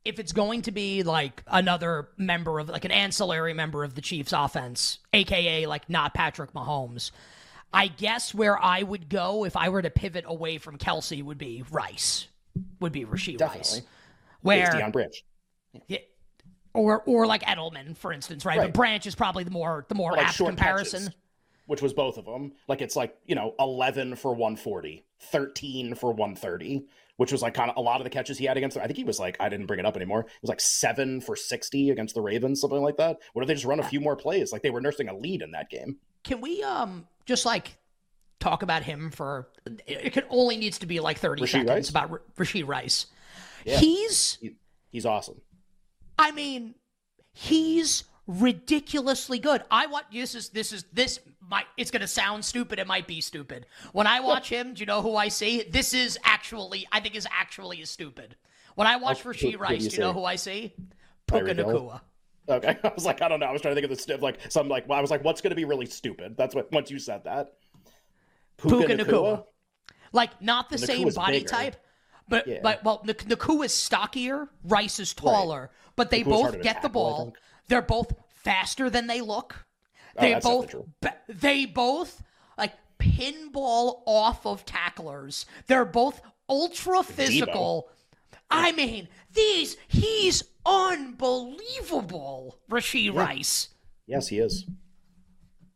if 0.04 0.18
it's 0.18 0.32
going 0.32 0.62
to 0.62 0.72
be 0.72 1.02
like 1.02 1.42
another 1.46 2.08
member 2.16 2.58
of 2.58 2.68
like 2.68 2.84
an 2.84 2.90
ancillary 2.90 3.54
member 3.54 3.84
of 3.84 3.94
the 3.94 4.00
Chiefs 4.00 4.32
offense, 4.32 4.98
aka 5.12 5.66
like 5.66 5.88
not 5.88 6.14
Patrick 6.14 6.52
Mahomes, 6.52 7.10
I 7.72 7.88
guess 7.88 8.34
where 8.34 8.62
I 8.62 8.82
would 8.82 9.08
go 9.08 9.44
if 9.44 9.56
I 9.56 9.68
were 9.68 9.82
to 9.82 9.90
pivot 9.90 10.24
away 10.26 10.58
from 10.58 10.78
Kelce 10.78 11.22
would 11.22 11.38
be 11.38 11.64
Rice. 11.70 12.28
Would 12.80 12.92
be 12.92 13.04
Rasheed 13.04 13.40
Rice. 13.40 13.72
Definitely. 13.72 13.82
Where 14.42 14.66
Deion 14.68 14.92
Branch. 14.92 15.24
yeah, 15.88 15.98
or 16.74 17.02
or 17.06 17.26
like 17.26 17.42
Edelman, 17.42 17.96
for 17.96 18.12
instance, 18.12 18.44
right? 18.44 18.58
Right. 18.58 18.66
But 18.66 18.74
Branch 18.74 19.06
is 19.06 19.14
probably 19.14 19.44
the 19.44 19.50
more 19.50 19.86
the 19.88 19.94
more 19.94 20.12
like 20.12 20.28
apt 20.28 20.36
comparison. 20.36 21.04
catches, 21.04 21.16
which 21.66 21.80
was 21.80 21.94
both 21.94 22.18
of 22.18 22.26
them. 22.26 22.52
Like 22.68 22.82
it's 22.82 22.94
like, 22.96 23.16
you 23.26 23.34
know, 23.34 23.54
11 23.58 24.16
for 24.16 24.32
140, 24.32 25.04
13 25.20 25.94
for 25.94 26.12
130, 26.12 26.86
which 27.16 27.30
was 27.32 27.42
like 27.42 27.54
kind 27.54 27.70
of 27.70 27.76
a 27.76 27.80
lot 27.80 28.00
of 28.00 28.04
the 28.04 28.10
catches 28.10 28.38
he 28.38 28.44
had 28.46 28.56
against 28.56 28.76
I 28.76 28.86
think 28.86 28.96
he 28.96 29.04
was 29.04 29.18
like, 29.20 29.36
I 29.40 29.48
didn't 29.48 29.66
bring 29.66 29.78
it 29.80 29.86
up 29.86 29.96
anymore. 29.96 30.20
It 30.20 30.26
was 30.42 30.48
like 30.48 30.60
seven 30.60 31.20
for 31.20 31.36
60 31.36 31.90
against 31.90 32.14
the 32.14 32.20
Ravens, 32.20 32.60
something 32.60 32.82
like 32.82 32.96
that. 32.96 33.18
What 33.32 33.42
if 33.42 33.48
they 33.48 33.54
just 33.54 33.66
run 33.66 33.80
a 33.80 33.84
few 33.84 34.00
more 34.00 34.16
plays? 34.16 34.52
Like 34.52 34.62
they 34.62 34.70
were 34.70 34.80
nursing 34.80 35.08
a 35.08 35.16
lead 35.16 35.42
in 35.42 35.52
that 35.52 35.70
game. 35.70 35.96
Can 36.24 36.40
we 36.40 36.62
um 36.62 37.06
just 37.26 37.46
like 37.46 37.76
talk 38.40 38.62
about 38.62 38.82
him 38.82 39.10
for 39.10 39.48
it 39.64 39.80
it 39.86 40.12
could 40.12 40.26
only 40.28 40.56
needs 40.56 40.78
to 40.80 40.86
be 40.86 41.00
like 41.00 41.18
30 41.18 41.42
Rasheed 41.42 41.48
seconds 41.48 41.68
Rice? 41.68 41.88
about 41.90 42.10
R- 42.10 42.22
Rasheed 42.36 42.66
Rice. 42.66 43.06
Yeah. 43.64 43.78
He's 43.78 44.38
He- 44.40 44.56
he's 44.90 45.06
awesome. 45.06 45.40
I 46.18 46.30
mean, 46.32 46.74
he's 47.32 48.04
ridiculously 48.26 49.38
good. 49.38 49.62
I 49.70 49.86
want 49.86 50.06
this 50.12 50.34
is 50.34 50.48
this 50.50 50.72
is 50.72 50.84
this 50.92 51.20
might 51.48 51.66
it's 51.76 51.90
gonna 51.90 52.06
sound 52.08 52.44
stupid. 52.44 52.78
It 52.78 52.86
might 52.86 53.06
be 53.06 53.20
stupid. 53.20 53.66
When 53.92 54.06
I 54.06 54.20
watch 54.20 54.48
him, 54.48 54.74
do 54.74 54.80
you 54.80 54.86
know 54.86 55.02
who 55.02 55.16
I 55.16 55.28
see? 55.28 55.62
This 55.70 55.94
is 55.94 56.18
actually 56.24 56.86
I 56.92 57.00
think 57.00 57.14
is 57.14 57.26
actually 57.30 57.80
is 57.80 57.90
stupid. 57.90 58.36
When 58.74 58.86
I 58.86 58.96
watch 58.96 59.22
Rasheed 59.24 59.58
Rice, 59.58 59.86
do 59.88 59.96
you 59.96 60.00
know 60.00 60.12
who 60.12 60.24
I 60.24 60.36
see? 60.36 60.74
Puka 61.26 61.54
Nacua. 61.54 62.00
Okay, 62.48 62.76
I 62.84 62.92
was 62.94 63.06
like, 63.06 63.22
I 63.22 63.28
don't 63.28 63.40
know. 63.40 63.46
I 63.46 63.52
was 63.52 63.62
trying 63.62 63.74
to 63.74 63.80
think 63.80 63.90
of 63.90 63.96
the 63.96 64.02
st- 64.02 64.20
like 64.20 64.38
some 64.48 64.68
like 64.68 64.88
well, 64.88 64.98
I 64.98 65.00
was 65.00 65.10
like, 65.10 65.24
what's 65.24 65.40
going 65.40 65.52
to 65.52 65.56
be 65.56 65.64
really 65.64 65.86
stupid? 65.86 66.36
That's 66.36 66.54
what 66.54 66.70
once 66.72 66.90
you 66.90 66.98
said 66.98 67.24
that. 67.24 67.54
Puka 68.56 68.96
Nacua. 68.96 69.44
Like 70.12 70.40
not 70.40 70.70
the 70.70 70.76
Nacua's 70.76 70.86
same 70.86 71.08
body 71.10 71.38
bigger. 71.38 71.48
type, 71.48 71.76
but 72.28 72.46
Yeah. 72.46 72.60
but 72.62 72.84
well, 72.84 73.02
Nak- 73.04 73.24
Nacua 73.24 73.64
is 73.66 73.74
stockier, 73.74 74.48
Rice 74.64 75.00
is 75.00 75.12
taller, 75.12 75.70
but 75.96 76.10
they 76.10 76.22
Nacua's 76.22 76.52
both 76.52 76.62
get 76.62 76.82
the 76.82 76.88
ball. 76.88 77.34
They're 77.68 77.82
both 77.82 78.12
faster 78.42 78.90
than 78.90 79.06
they 79.06 79.20
look. 79.20 79.64
Oh, 80.16 80.20
They 80.20 80.32
that's 80.34 80.46
both 80.46 80.74
they 81.28 81.66
both 81.66 82.22
like 82.56 82.72
pinball 82.98 84.02
off 84.06 84.46
of 84.46 84.64
tacklers. 84.64 85.46
They're 85.66 85.84
both 85.84 86.20
ultra 86.48 87.02
physical. 87.02 87.88
I 88.50 88.72
mean, 88.72 89.08
these 89.32 89.76
he's 89.88 90.44
unbelievable, 90.64 92.58
Rasheed 92.70 93.14
Rice. 93.14 93.68
Yes, 94.06 94.28
he 94.28 94.38
is. 94.38 94.66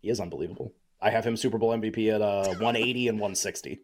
He 0.00 0.11
is 0.11 0.21
unbelievable. 0.21 0.73
I 1.00 1.11
have 1.11 1.25
him 1.26 1.37
Super 1.37 1.59
Bowl 1.59 1.71
MVP 1.76 2.14
at 2.14 2.23
uh 2.23 2.49
180 2.61 3.09
and 3.09 3.18
160. 3.18 3.80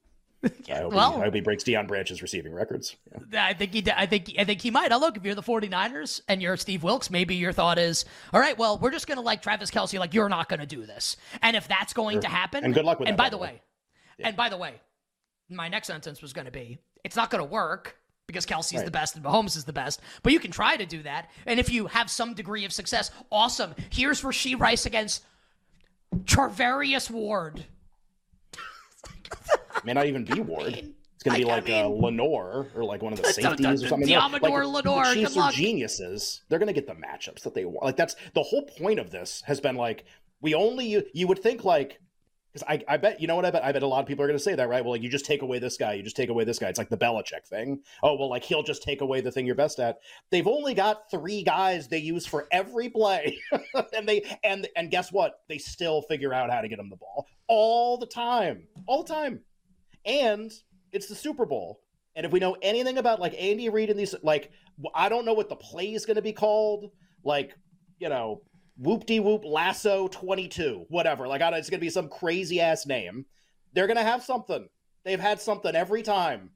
I 0.71 0.75
hope, 0.79 0.93
well- 0.93 1.13
he, 1.17 1.21
I 1.21 1.25
hope 1.25 1.35
he 1.35 1.41
breaks 1.41 1.65
Deion 1.65 1.87
Branch's 1.89 2.23
receiving 2.23 2.53
records. 2.55 2.97
Yeah. 3.31 3.47
I 3.47 3.55
think 3.55 3.73
he. 3.73 3.85
I 3.95 4.07
think. 4.07 4.33
I 4.39 4.45
think 4.45 4.61
he 4.61 4.71
might. 4.71 4.91
Now 4.91 4.99
look, 4.99 5.17
if 5.17 5.25
you're 5.25 5.35
the 5.35 5.43
49ers 5.43 6.21
and 6.29 6.41
you're 6.43 6.57
Steve 6.57 6.83
Wilks, 6.83 7.11
maybe 7.11 7.35
your 7.35 7.53
thought 7.53 7.79
is, 7.79 8.05
all 8.33 8.41
right, 8.41 8.57
well, 8.59 8.79
we're 8.79 8.91
just 8.91 9.07
going 9.07 9.17
to 9.19 9.23
like 9.23 9.43
Travis 9.43 9.71
Kelce, 9.71 9.99
like 9.99 10.15
you're 10.15 10.29
not 10.29 10.49
going 10.49 10.61
to 10.61 10.67
do 10.67 10.87
this. 10.87 11.17
And 11.43 11.57
if 11.57 11.69
that's 11.69 11.93
going 11.93 12.21
to 12.21 12.29
happen, 12.29 12.65
And 12.65 12.75
good 12.75 12.85
luck 12.85 13.01
with 13.01 13.09
And 13.09 13.19
that, 13.19 13.23
by 13.23 13.25
by 13.27 13.31
the 13.31 13.39
way. 13.39 13.49
way, 13.49 13.63
and 14.21 14.37
by 14.37 14.49
the 14.49 14.57
way, 14.57 14.75
my 15.51 15.69
next 15.69 15.87
sentence 15.89 16.23
was 16.23 16.33
going 16.33 16.47
to 16.47 16.51
be, 16.53 16.79
it's 17.05 17.17
not 17.17 17.31
going 17.31 17.45
to 17.45 17.51
work 17.51 17.97
because 18.27 18.47
Kelce's 18.47 18.83
the 18.85 18.91
best 18.91 19.17
and 19.17 19.25
Mahomes 19.25 19.57
is 19.57 19.65
the 19.65 19.73
best. 19.73 20.01
But 20.23 20.33
you 20.33 20.41
can 20.41 20.51
try 20.51 20.77
to 20.77 20.87
do 20.87 21.03
that, 21.03 21.31
and 21.47 21.61
if 21.61 21.71
you 21.71 21.87
have 21.89 22.11
some 22.11 22.33
degree 22.35 22.65
of 22.65 22.73
success, 22.73 23.11
awesome. 23.31 23.75
Here's 23.91 24.23
Rasheed 24.23 24.59
Rice 24.61 24.87
against 24.87 25.23
Charvarius 26.25 27.11
Ward. 27.11 27.65
May 29.85 29.93
not 29.93 30.07
even 30.07 30.25
be 30.25 30.41
Ward. 30.41 30.93
It's 31.15 31.23
gonna 31.23 31.39
be 31.39 31.45
I- 31.45 31.53
I 31.53 31.55
like 31.57 31.71
uh, 31.71 31.89
mean- 31.89 32.03
Lenoir 32.03 32.69
or 32.75 32.85
like 32.85 33.03
one 33.03 33.13
of 33.13 33.23
the 33.23 33.29
safeties 33.33 33.83
or 33.83 33.89
something. 33.89 34.09
Deommodore 34.09 34.41
like, 34.73 34.85
Lenoir, 34.85 35.09
The 35.09 35.15
Chiefs 35.15 35.37
are 35.37 35.53
geniuses. 35.53 36.43
They're 36.49 36.59
gonna 36.59 36.73
get 36.73 36.87
the 36.87 36.95
matchups 36.95 37.43
that 37.43 37.55
they 37.55 37.65
want. 37.65 37.85
Like 37.85 37.97
that's 37.97 38.17
the 38.35 38.43
whole 38.43 38.63
point 38.63 38.99
of 38.99 39.11
this 39.11 39.43
has 39.47 39.61
been 39.61 39.77
like 39.77 40.05
we 40.41 40.55
only 40.55 41.05
you 41.13 41.27
would 41.27 41.39
think 41.39 41.65
like 41.65 42.01
because 42.53 42.69
I, 42.69 42.85
I 42.87 42.97
bet 42.99 43.21
you 43.21 43.27
know 43.27 43.35
what 43.35 43.45
I 43.45 43.51
bet 43.51 43.65
I 43.65 43.73
bet 43.73 43.83
a 43.83 43.87
lot 43.87 44.01
of 44.01 44.07
people 44.07 44.25
are 44.25 44.29
gonna 44.29 44.39
say 44.39 44.55
that 44.55 44.69
right. 44.69 44.85
Well, 44.85 44.93
like 44.93 45.03
you 45.03 45.09
just 45.09 45.25
take 45.25 45.43
away 45.43 45.59
this 45.59 45.77
guy, 45.77 45.95
you 45.95 46.03
just 46.03 46.17
take 46.17 46.29
away 46.29 46.45
this 46.45 46.59
guy. 46.59 46.69
It's 46.69 46.79
like 46.79 46.89
the 46.89 46.97
Belichick 46.97 47.47
thing. 47.49 47.81
Oh 48.03 48.17
well, 48.17 48.29
like 48.29 48.45
he'll 48.45 48.63
just 48.63 48.83
take 48.83 49.01
away 49.01 49.21
the 49.21 49.31
thing 49.33 49.47
you're 49.47 49.55
best 49.55 49.81
at. 49.81 49.99
They've 50.31 50.47
only 50.47 50.75
got 50.75 51.11
three 51.11 51.43
guys 51.43 51.89
they 51.89 51.99
use 51.99 52.27
for 52.27 52.47
every 52.53 52.89
play, 52.91 53.39
and 53.97 54.09
they 54.09 54.25
and 54.45 54.69
and 54.77 54.91
guess 54.91 55.11
what? 55.13 55.41
They 55.49 55.59
still 55.59 56.03
figure 56.03 56.33
out 56.35 56.51
how 56.51 56.61
to 56.61 56.69
get 56.69 56.79
him 56.79 56.91
the 56.91 56.97
ball 56.97 57.27
all 57.49 57.99
the 57.99 58.07
time, 58.07 58.67
all 58.87 59.03
the 59.03 59.13
time 59.13 59.41
and 60.05 60.53
it's 60.93 61.07
the 61.07 61.15
Super 61.15 61.47
Bowl. 61.47 61.81
And 62.17 62.25
if 62.25 62.33
we 62.33 62.41
know 62.41 62.57
anything 62.63 62.99
about 62.99 63.21
like 63.21 63.35
Andy 63.39 63.69
Reid 63.69 63.91
and 63.91 63.99
these, 63.99 64.15
like 64.23 64.51
I 64.95 65.09
don't 65.09 65.25
know 65.25 65.35
what 65.35 65.49
the 65.49 65.57
play 65.57 65.93
is 65.93 66.07
going 66.07 66.17
to 66.17 66.23
be 66.23 66.33
called, 66.33 66.91
like 67.25 67.57
you 67.99 68.09
know, 68.09 68.43
whoop 68.77 69.07
de 69.07 69.21
whoop 69.21 69.43
lasso 69.45 70.09
twenty 70.09 70.49
two, 70.49 70.87
whatever. 70.89 71.27
Like 71.27 71.43
I 71.43 71.51
don't, 71.51 71.59
it's 71.59 71.71
going 71.71 71.81
to 71.81 71.87
be 71.87 71.91
some 71.91 72.09
crazy 72.09 72.61
ass 72.61 72.87
name. 72.87 73.27
They're 73.73 73.87
going 73.87 73.97
to 73.97 74.05
have 74.05 74.23
something. 74.23 74.69
They've 75.05 75.21
had 75.21 75.41
something 75.41 75.75
every 75.75 76.03
time. 76.03 76.51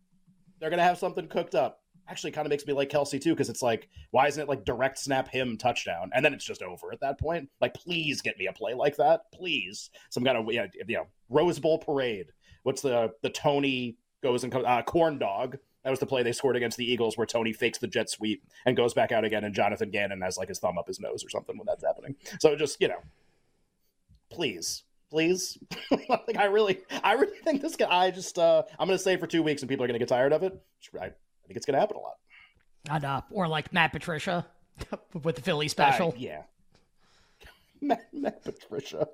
They're 0.61 0.71
going 0.71 0.79
to 0.79 0.85
have 0.85 0.99
something 0.99 1.29
cooked 1.29 1.55
up. 1.55 1.81
Actually, 2.09 2.31
kind 2.31 2.47
of 2.47 2.51
makes 2.51 2.67
me 2.67 2.73
like 2.73 2.89
Kelce 2.89 3.21
too, 3.21 3.35
because 3.35 3.51
it's 3.51 3.61
like, 3.61 3.89
why 4.13 4.29
isn't 4.29 4.43
it 4.43 4.49
like 4.49 4.65
direct 4.65 4.99
snap 4.99 5.29
him 5.29 5.59
touchdown, 5.59 6.11
and 6.15 6.25
then 6.25 6.33
it's 6.33 6.45
just 6.45 6.63
over 6.63 6.91
at 6.91 7.01
that 7.01 7.21
point? 7.21 7.51
Like, 7.61 7.75
please 7.75 8.23
get 8.23 8.39
me 8.39 8.47
a 8.47 8.53
play 8.53 8.73
like 8.73 8.97
that, 8.97 9.31
please. 9.35 9.91
Some 10.09 10.25
kind 10.25 10.39
of 10.39 10.51
yeah, 10.51 10.67
you 10.87 10.97
know, 10.97 11.07
Rose 11.29 11.59
Bowl 11.59 11.79
parade. 11.79 12.29
What's 12.69 12.83
the 12.83 13.15
the 13.23 13.31
Toney 13.31 13.97
goes 14.23 14.45
and 14.45 14.53
comes 14.53 14.67
uh, 14.67 14.83
corn 14.83 15.19
dog? 15.19 15.57
That 15.85 15.91
was 15.91 16.01
the 16.01 16.05
play 16.07 16.23
they 16.23 16.33
scored 16.33 16.55
against 16.55 16.77
the 16.77 16.85
Eagles, 16.85 17.17
where 17.17 17.27
Toney 17.27 17.55
fakes 17.55 17.79
the 17.79 17.87
jet 17.87 18.11
sweep 18.11 18.45
and 18.67 18.77
goes 18.77 18.93
back 18.93 19.11
out 19.11 19.25
again, 19.25 19.43
and 19.45 19.55
Jonathan 19.55 19.89
Gannon 19.91 20.21
has 20.21 20.37
like 20.37 20.49
his 20.49 20.59
thumb 20.59 20.77
up 20.77 20.87
his 20.87 21.01
nose 21.01 21.25
or 21.25 21.31
something 21.31 21.57
when 21.57 21.65
that's 21.65 21.83
happening. 21.83 22.15
So 22.41 22.55
just 22.57 22.79
you 22.79 22.89
know, 22.89 23.01
please, 24.31 24.85
please. 25.11 25.57
like 26.11 26.37
I 26.37 26.45
really, 26.45 26.81
I 27.03 27.15
really 27.15 27.39
think 27.39 27.63
this 27.63 27.75
guy. 27.77 27.89
I 27.89 28.11
just, 28.11 28.39
uh 28.39 28.65
I'm 28.79 28.87
gonna 28.87 28.99
say 28.99 29.17
for 29.17 29.27
two 29.27 29.43
weeks, 29.43 29.63
and 29.63 29.69
people 29.71 29.85
are 29.85 29.89
gonna 29.89 29.99
get 29.99 30.09
tired 30.09 30.35
of 30.35 30.43
it. 30.43 30.53
I, 31.01 31.07
I 31.07 31.11
think 31.47 31.57
it's 31.57 31.65
gonna 31.65 31.81
happen 31.81 31.97
a 31.97 32.01
lot. 32.01 32.17
And, 32.91 33.05
uh, 33.05 33.23
or 33.31 33.49
like 33.49 33.73
Matt 33.73 33.93
Patricia 33.93 34.47
with 35.23 35.37
the 35.37 35.43
Philly 35.43 35.67
Uh, 35.67 35.71
special. 35.71 36.15
yeah. 36.19 36.43
Matt, 37.83 38.07
Matt 38.13 38.43
Patricia, 38.45 39.07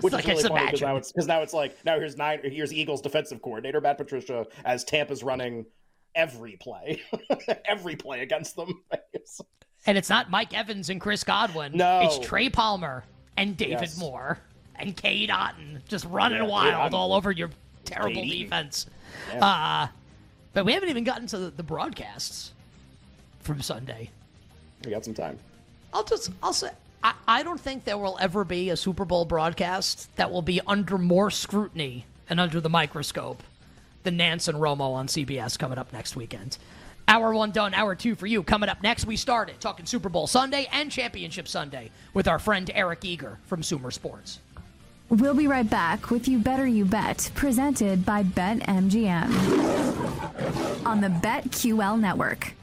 which 0.00 0.12
like, 0.12 0.28
is 0.28 0.42
really 0.44 0.48
funny 0.48 0.66
because 0.66 0.80
now 0.80 0.96
it's 0.96 1.12
because 1.12 1.26
now 1.26 1.42
it's 1.42 1.52
like 1.52 1.76
now 1.84 1.98
here's 1.98 2.16
nine 2.16 2.40
here's 2.42 2.72
Eagles 2.72 3.00
defensive 3.00 3.40
coordinator 3.42 3.80
Matt 3.80 3.98
Patricia 3.98 4.46
as 4.64 4.84
Tampa's 4.84 5.22
running 5.22 5.66
every 6.14 6.56
play, 6.56 7.00
every 7.64 7.96
play 7.96 8.20
against 8.22 8.56
them. 8.56 8.82
And 9.86 9.96
it's 9.96 10.10
not 10.10 10.28
Mike 10.28 10.52
Evans 10.54 10.90
and 10.90 11.00
Chris 11.00 11.22
Godwin. 11.24 11.72
No. 11.74 12.00
It's 12.02 12.18
Trey 12.18 12.50
Palmer 12.50 13.04
and 13.36 13.56
David 13.56 13.80
Yes. 13.82 13.98
Moore 13.98 14.38
and 14.74 14.94
Cade 14.96 15.30
Otton 15.30 15.80
just 15.88 16.04
running 16.06 16.42
Yeah, 16.42 16.48
wild 16.48 16.92
all 16.94 17.14
over 17.14 17.30
your 17.30 17.48
terrible 17.84 18.22
defense. 18.22 18.86
Yeah. 19.32 19.44
Uh, 19.44 19.88
but 20.52 20.66
we 20.66 20.72
haven't 20.72 20.88
even 20.90 21.04
gotten 21.04 21.26
to 21.28 21.38
the, 21.38 21.50
the 21.50 21.62
broadcasts 21.62 22.52
from 23.40 23.62
Sunday. 23.62 24.10
we 24.84 24.90
got 24.90 25.04
some 25.04 25.14
time. 25.14 25.38
I'll 25.94 26.04
just 26.04 26.32
I'll 26.42 26.52
say 26.52 26.70
I, 27.02 27.14
I 27.26 27.42
don't 27.42 27.60
think 27.60 27.84
there 27.84 27.98
will 27.98 28.18
ever 28.20 28.44
be 28.44 28.70
a 28.70 28.76
Super 28.76 29.04
Bowl 29.04 29.24
broadcast 29.24 30.14
that 30.16 30.30
will 30.30 30.42
be 30.42 30.60
under 30.66 30.98
more 30.98 31.30
scrutiny 31.30 32.06
and 32.28 32.40
under 32.40 32.60
the 32.60 32.68
microscope 32.68 33.42
than 34.02 34.18
Nantz 34.18 34.48
and 34.48 34.58
Romo 34.58 34.94
on 34.94 35.06
CBS 35.06 35.58
coming 35.58 35.78
up 35.78 35.92
next 35.92 36.16
weekend. 36.16 36.58
Hour 37.06 37.32
one 37.32 37.52
done, 37.52 37.72
hour 37.72 37.94
two 37.94 38.14
for 38.14 38.26
you. 38.26 38.42
Coming 38.42 38.68
up 38.68 38.82
next, 38.82 39.06
we 39.06 39.16
started 39.16 39.60
talking 39.60 39.86
Super 39.86 40.10
Bowl 40.10 40.26
Sunday 40.26 40.68
and 40.72 40.90
Championship 40.90 41.48
Sunday 41.48 41.90
with 42.12 42.28
our 42.28 42.38
friend 42.38 42.70
Eric 42.74 43.04
Eager 43.04 43.38
from 43.46 43.62
Sumer 43.62 43.90
Sports. 43.90 44.40
We'll 45.08 45.32
be 45.32 45.46
right 45.46 45.68
back 45.68 46.10
with 46.10 46.28
You 46.28 46.38
Better 46.38 46.66
You 46.66 46.84
Bet, 46.84 47.30
presented 47.34 48.04
by 48.04 48.24
BetMGM 48.24 49.24
on 50.84 51.00
the 51.00 51.08
BetQL 51.08 51.98
network. 51.98 52.57